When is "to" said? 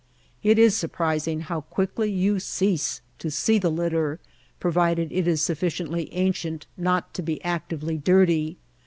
3.19-3.29, 7.13-7.21